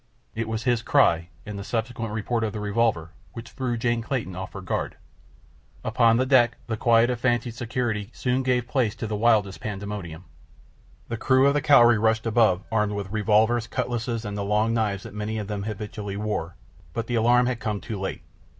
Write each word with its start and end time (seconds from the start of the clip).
It 0.33 0.47
was 0.49 0.63
his 0.63 0.81
cry 0.81 1.29
and 1.45 1.59
the 1.59 1.63
subsequent 1.63 2.11
report 2.11 2.43
of 2.43 2.53
the 2.53 2.59
revolver 2.59 3.11
which 3.33 3.51
threw 3.51 3.77
Jane 3.77 4.01
Clayton 4.01 4.35
off 4.35 4.53
her 4.53 4.61
guard. 4.61 4.95
Upon 5.83 6.17
deck 6.17 6.57
the 6.65 6.75
quiet 6.75 7.11
of 7.11 7.19
fancied 7.19 7.53
security 7.53 8.09
soon 8.11 8.41
gave 8.41 8.67
place 8.67 8.95
to 8.95 9.05
the 9.05 9.15
wildest 9.15 9.59
pandemonium. 9.59 10.25
The 11.07 11.17
crew 11.17 11.45
of 11.45 11.53
the 11.53 11.61
Cowrie 11.61 11.99
rushed 11.99 12.25
above 12.25 12.63
armed 12.71 12.93
with 12.93 13.11
revolvers, 13.11 13.67
cutlasses, 13.67 14.25
and 14.25 14.35
the 14.35 14.43
long 14.43 14.73
knives 14.73 15.03
that 15.03 15.13
many 15.13 15.37
of 15.37 15.45
them 15.47 15.61
habitually 15.61 16.17
wore; 16.17 16.55
but 16.93 17.05
the 17.05 17.13
alarm 17.13 17.45
had 17.45 17.59
come 17.59 17.79
too 17.79 17.99
late. 17.99 18.23